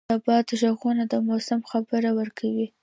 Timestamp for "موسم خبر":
1.27-2.03